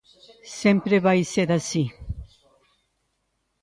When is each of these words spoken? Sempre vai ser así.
Sempre 0.61 0.95
vai 1.05 1.19
ser 1.33 1.47
así. 1.59 1.83